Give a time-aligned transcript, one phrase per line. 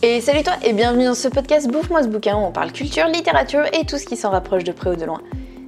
[0.00, 3.08] Et salut toi et bienvenue dans ce podcast Bouffe-moi ce bouquin où on parle culture,
[3.08, 5.20] littérature et tout ce qui s'en rapproche de près ou de loin.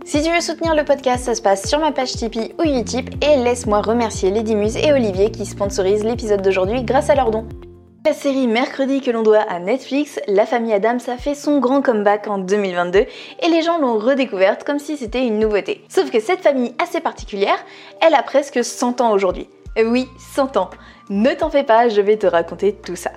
[0.04, 3.10] Si tu veux soutenir le podcast, ça se passe sur ma page Tipeee ou Utip
[3.24, 7.48] et laisse-moi remercier Lady Muse et Olivier qui sponsorisent l'épisode d'aujourd'hui grâce à leurs dons.
[8.06, 11.82] La série Mercredi que l'on doit à Netflix, La famille Adams a fait son grand
[11.82, 15.82] comeback en 2022 et les gens l'ont redécouverte comme si c'était une nouveauté.
[15.88, 17.58] Sauf que cette famille assez particulière,
[18.00, 19.48] elle a presque 100 ans aujourd'hui.
[19.76, 20.70] Oui, 100 ans.
[21.08, 23.10] Ne t'en fais pas, je vais te raconter tout ça.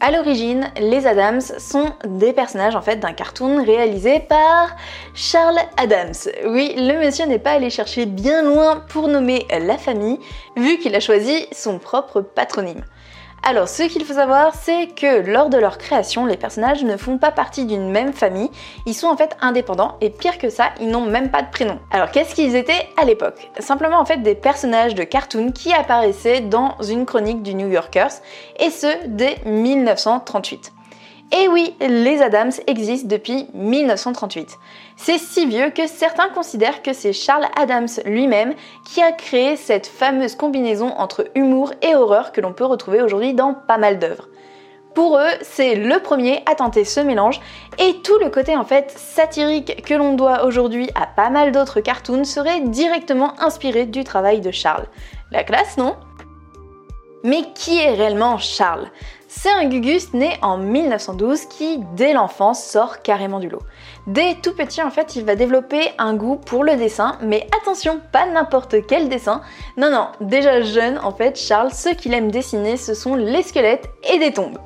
[0.00, 4.76] À l'origine, les Adams sont des personnages en fait d'un cartoon réalisé par
[5.12, 6.14] Charles Adams.
[6.46, 10.20] Oui, le monsieur n'est pas allé chercher bien loin pour nommer la famille,
[10.56, 12.84] vu qu'il a choisi son propre patronyme.
[13.42, 17.18] Alors, ce qu'il faut savoir, c'est que lors de leur création, les personnages ne font
[17.18, 18.50] pas partie d'une même famille,
[18.84, 21.78] ils sont en fait indépendants et pire que ça, ils n'ont même pas de prénom.
[21.90, 23.50] Alors, qu'est-ce qu'ils étaient à l'époque?
[23.58, 28.12] Simplement en fait des personnages de cartoon qui apparaissaient dans une chronique du New Yorkers,
[28.58, 30.72] et ce dès 1938.
[31.30, 34.56] Et oui, les Adams existent depuis 1938.
[34.96, 38.54] C'est si vieux que certains considèrent que c'est Charles Adams lui-même
[38.86, 43.34] qui a créé cette fameuse combinaison entre humour et horreur que l'on peut retrouver aujourd'hui
[43.34, 44.28] dans pas mal d'œuvres.
[44.94, 47.40] Pour eux, c'est le premier à tenter ce mélange
[47.78, 51.80] et tout le côté en fait satirique que l'on doit aujourd'hui à pas mal d'autres
[51.80, 54.86] cartoons serait directement inspiré du travail de Charles.
[55.30, 55.94] La classe, non?
[57.22, 58.88] Mais qui est réellement Charles?
[59.30, 63.62] C'est un Gugus né en 1912 qui, dès l'enfance, sort carrément du lot.
[64.06, 68.00] Dès tout petit, en fait, il va développer un goût pour le dessin, mais attention,
[68.10, 69.42] pas n'importe quel dessin.
[69.76, 73.90] Non, non, déjà jeune, en fait, Charles, ce qu'il aime dessiner, ce sont les squelettes
[74.10, 74.58] et des tombes.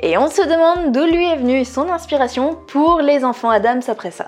[0.00, 4.10] Et on se demande d'où lui est venue son inspiration pour les enfants Adams après
[4.10, 4.26] ça.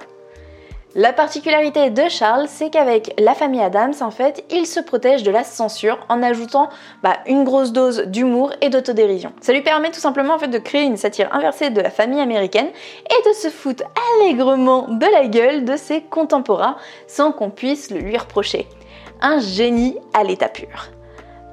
[0.96, 5.30] La particularité de Charles, c'est qu'avec la famille Adams, en fait, il se protège de
[5.30, 6.69] la censure en ajoutant
[7.05, 9.33] bah, une grosse dose d'humour et d'autodérision.
[9.41, 12.66] Ça lui permet tout simplement de créer une satire inversée de la famille américaine
[13.06, 13.84] et de se foutre
[14.18, 18.67] allègrement de la gueule de ses contemporains sans qu'on puisse le lui reprocher.
[19.20, 20.90] Un génie à l'état pur.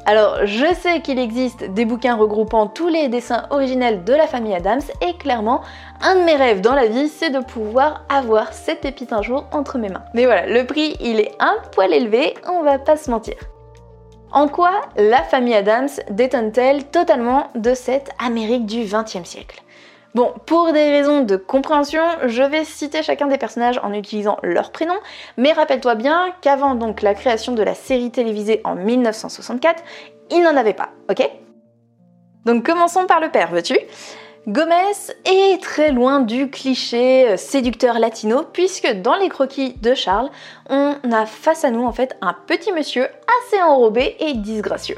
[0.10, 4.56] Alors, je sais qu'il existe des bouquins regroupant tous les dessins originels de la famille
[4.56, 5.60] Adams et clairement,
[6.02, 9.48] un de mes rêves dans la vie, c'est de pouvoir avoir cette pépite un jour
[9.52, 10.06] entre mes mains.
[10.14, 13.36] Mais voilà, le prix, il est un poil élevé, on va pas se mentir.
[14.32, 19.62] En quoi la famille Adams détonne-t-elle totalement de cette Amérique du XXe siècle?
[20.18, 24.72] Bon, pour des raisons de compréhension, je vais citer chacun des personnages en utilisant leur
[24.72, 24.96] prénom,
[25.38, 29.84] mais rappelle-toi bien qu'avant donc la création de la série télévisée en 1964,
[30.32, 31.30] il n'en avait pas, ok?
[32.46, 33.78] Donc commençons par le père, veux-tu?
[34.48, 40.32] Gomez est très loin du cliché euh, séducteur latino puisque dans les croquis de Charles,
[40.72, 44.98] on a face à nous en fait un petit monsieur assez enrobé et disgracieux.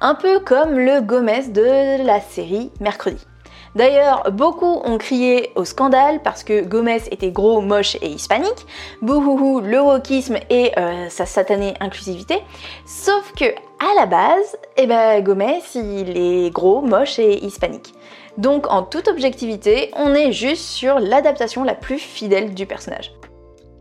[0.00, 3.26] Un peu comme le Gomez de la série Mercredi.
[3.74, 8.66] D'ailleurs, beaucoup ont crié au scandale parce que Gomez était gros, moche et hispanique,
[9.00, 12.42] bouhouhou, le wokisme et euh, sa satanée inclusivité,
[12.84, 17.94] sauf que à la base, eh ben, Gomez, il est gros, moche et hispanique.
[18.38, 23.12] Donc en toute objectivité, on est juste sur l'adaptation la plus fidèle du personnage.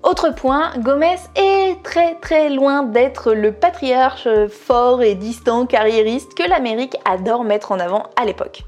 [0.04, 6.48] Autre point, Gomez est très très loin d'être le patriarche fort et distant carriériste que
[6.48, 8.64] l'Amérique adore mettre en avant à l'époque.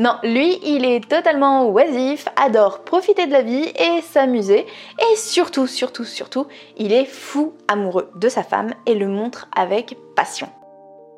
[0.00, 4.64] Non, lui, il est totalement oisif, adore profiter de la vie et s'amuser,
[4.98, 6.46] et surtout, surtout, surtout,
[6.78, 10.48] il est fou amoureux de sa femme et le montre avec passion.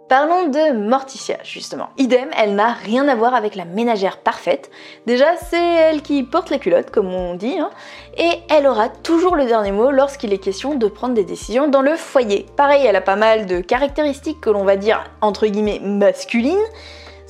[0.08, 1.90] Parlons de Morticia, justement.
[1.96, 4.68] Idem, elle n'a rien à voir avec la ménagère parfaite.
[5.06, 7.70] Déjà, c'est elle qui porte les culottes, comme on dit, hein,
[8.18, 11.82] et elle aura toujours le dernier mot lorsqu'il est question de prendre des décisions dans
[11.82, 12.46] le foyer.
[12.56, 16.58] Pareil, elle a pas mal de caractéristiques que l'on va dire entre guillemets masculines,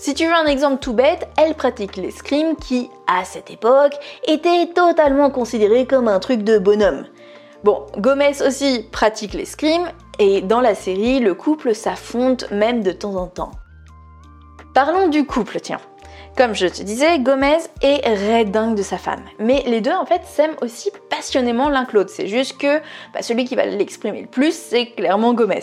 [0.03, 3.95] si tu veux un exemple tout bête, elle pratique l'escrime qui, à cette époque,
[4.27, 7.05] était totalement considéré comme un truc de bonhomme.
[7.63, 13.15] Bon, Gomez aussi pratique l'escrime, et dans la série, le couple s'affronte même de temps
[13.15, 13.53] en temps.
[14.75, 15.81] Parlons du couple, tiens.
[16.37, 19.23] Comme je te disais, Gomez est dingue de sa femme.
[19.39, 22.11] Mais les deux, en fait, s'aiment aussi passionnément l'un que l'autre.
[22.11, 22.81] C'est juste que
[23.15, 25.61] bah, celui qui va l'exprimer le plus, c'est clairement Gomez.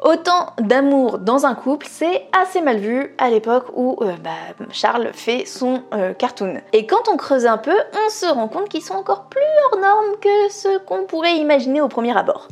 [0.00, 4.30] Autant d'amour dans un couple, c'est assez mal vu à l'époque où euh, bah,
[4.70, 6.60] Charles fait son euh, cartoon.
[6.72, 7.74] Et quand on creuse un peu,
[8.06, 11.80] on se rend compte qu'ils sont encore plus hors normes que ce qu'on pourrait imaginer
[11.80, 12.46] au premier abord.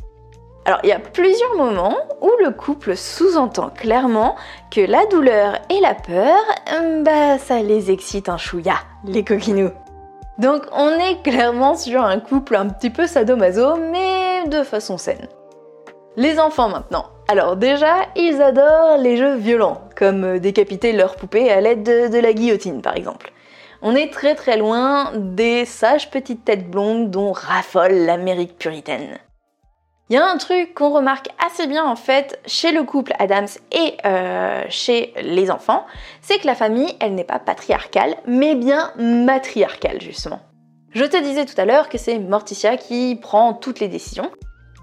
[0.65, 4.35] Alors il y a plusieurs moments où le couple sous-entend clairement
[4.69, 6.37] que la douleur et la peur,
[6.73, 9.71] euh, bah ça les excite un chouïa, les coquinous.
[10.37, 15.29] Donc on est clairement sur un couple un petit peu sadomaso, mais de façon saine.
[16.17, 17.05] Les enfants maintenant.
[17.29, 22.19] Alors déjà, ils adorent les jeux violents, comme euh, décapiter leur poupée à l'aide de,
[22.19, 23.33] la guillotine par exemple.
[23.81, 29.19] On est très très loin des sages petites têtes blondes dont raffole l'Amérique puritaine.
[30.09, 33.49] Il y a un truc qu'on remarque assez bien en fait chez le couple Adams
[33.73, 35.85] et euh, chez les enfants,
[36.21, 40.39] c'est que la famille, elle n'est pas patriarcale, mais bien matriarcale justement.
[40.93, 44.31] Je te disais tout à l'heure que c'est Morticia qui prend toutes les décisions.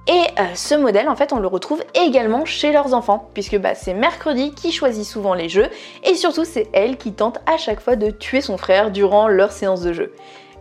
[0.06, 3.74] Et euh, ce modèle, en fait, on le retrouve également chez leurs enfants, puisque bah,
[3.74, 5.68] c'est Mercredi qui choisit souvent les jeux,
[6.02, 9.50] et surtout c'est elle qui tente à chaque fois de tuer son frère durant leur
[9.50, 10.12] séance de jeu.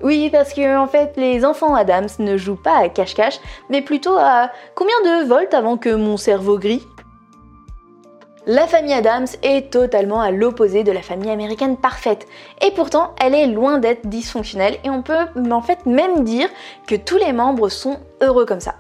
[0.02, 4.16] Oui, parce que en fait, les enfants Adams ne jouent pas à cache-cache, mais plutôt
[4.18, 6.84] à combien de volts avant que mon cerveau grille?
[8.46, 12.28] La famille Adams est totalement à l'opposé de la famille américaine parfaite.
[12.62, 15.16] Et pourtant, elle est loin d'être dysfonctionnelle et on peut
[15.50, 16.50] en fait même dire
[16.86, 18.76] que tous les membres sont heureux comme ça.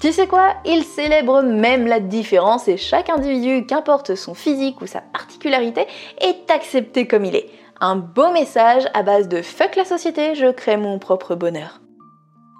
[0.00, 4.86] Tu sais quoi Ils célèbrent même la différence et chaque individu, qu'importe son physique ou
[4.86, 5.86] sa particularité,
[6.22, 7.50] est accepté comme il est.
[7.82, 11.82] Un beau message à base de fuck la société, je crée mon propre bonheur.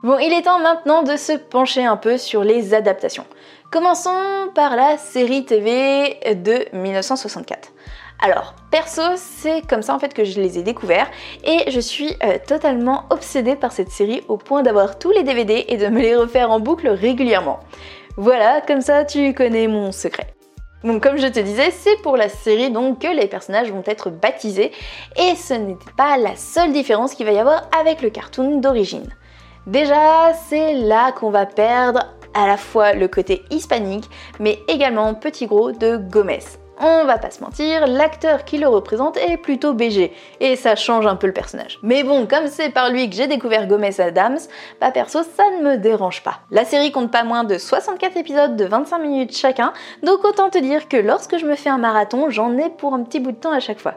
[0.02, 3.24] Bon, il est temps maintenant de se pencher un peu sur les adaptations.
[3.72, 7.72] Commençons par la série TV de 1964.
[8.22, 11.10] Alors, perso, c'est comme ça en fait que je les ai découverts
[11.42, 15.64] et je suis euh, totalement obsédée par cette série au point d'avoir tous les DVD
[15.68, 17.60] et de me les refaire en boucle régulièrement.
[18.18, 20.34] Voilà, comme ça tu connais mon secret.
[20.84, 24.10] Donc comme je te disais, c'est pour la série donc que les personnages vont être
[24.10, 24.72] baptisés
[25.16, 29.08] et ce n'était pas la seule différence qu'il va y avoir avec le cartoon d'origine.
[29.66, 35.46] Déjà, c'est là qu'on va perdre à la fois le côté hispanique mais également petit
[35.46, 40.12] gros de Gomez on va pas se mentir, l'acteur qui le représente est plutôt BG,
[40.40, 41.78] et ça change un peu le personnage.
[41.82, 44.38] Mais bon, comme c'est par lui que j'ai découvert Gomez Adams,
[44.80, 46.40] bah perso ça ne me dérange pas.
[46.50, 49.72] La série compte pas moins de 64 épisodes de 25 minutes chacun,
[50.02, 53.02] donc autant te dire que lorsque je me fais un marathon, j'en ai pour un
[53.02, 53.94] petit bout de temps à chaque fois.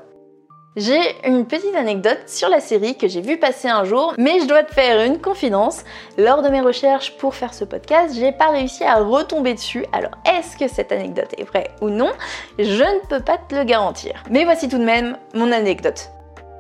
[0.76, 4.48] J'ai une petite anecdote sur la série que j'ai vu passer un jour, mais je
[4.48, 5.84] dois te faire une confidence.
[6.18, 9.86] Lors de mes recherches pour faire ce podcast, j'ai pas réussi à retomber dessus.
[9.92, 12.12] Alors, est-ce que cette anecdote est vraie ou non?
[12.58, 14.24] Je ne peux pas te le garantir.
[14.32, 16.10] Mais voici tout de même mon anecdote.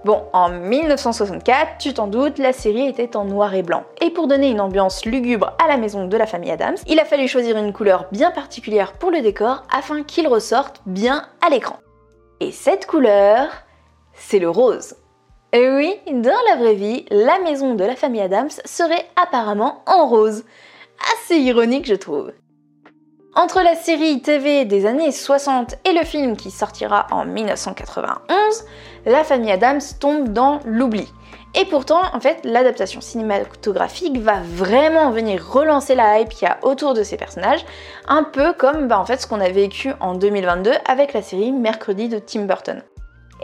[0.05, 3.83] Bon, en 1964, tu t'en doutes, la série était en noir et blanc.
[3.99, 7.05] Et pour donner une ambiance lugubre à la maison de la famille Adams, il a
[7.05, 11.77] fallu choisir une couleur bien particulière pour le décor afin qu'il ressorte bien à l'écran.
[12.41, 13.49] Et cette couleur,
[14.13, 14.95] c'est le rose.
[15.51, 20.07] Et oui, dans la vraie vie, la maison de la famille Adams serait apparemment en
[20.07, 20.45] rose.
[21.13, 22.31] Assez ironique, je trouve.
[23.35, 28.65] Entre la série TV des années 60 et le film qui sortira en 1991,
[29.05, 31.07] la famille Adams tombe dans l'oubli.
[31.55, 36.57] Et pourtant, en fait, l'adaptation cinématographique va vraiment venir relancer la hype qu'il y a
[36.63, 37.65] autour de ces personnages,
[38.07, 41.51] un peu comme bah, en fait, ce qu'on a vécu en 2022 avec la série
[41.51, 42.83] Mercredi de Tim Burton.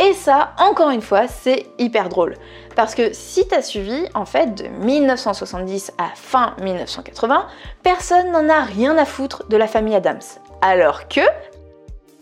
[0.01, 2.36] Et ça, encore une fois, c'est hyper drôle.
[2.74, 7.48] Parce que si t'as suivi, en fait, de 1970 à fin 1980,
[7.84, 10.22] personne n'en a rien à foutre de la famille Adams.
[10.62, 11.19] Alors que,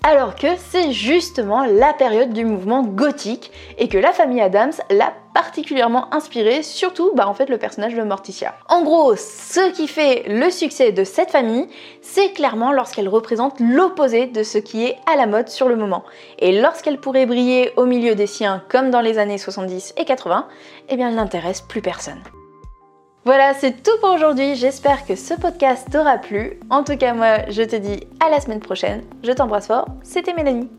[0.03, 5.13] alors que c'est justement la période du mouvement gothique et que la famille Adams l'a
[5.33, 8.55] particulièrement inspiré, surtout bah, en fait le personnage de Morticia.
[8.69, 11.67] En gros, ce qui fait le succès de cette famille,
[12.01, 16.03] c'est clairement lorsqu'elle représente l'opposé de ce qui est à la mode sur le moment.
[16.39, 20.47] Et lorsqu'elle pourrait briller au milieu des siens comme dans les années 70 et 80,
[20.89, 22.21] eh bien elle n'intéresse plus personne.
[23.27, 24.55] Voilà, c'est tout pour aujourd'hui.
[24.55, 26.61] J'espère que ce podcast t'aura plu.
[26.69, 29.03] En tout cas, moi, je te dis à la semaine prochaine.
[29.21, 29.85] Je t'embrasse fort.
[30.01, 30.69] C'était Mélanie.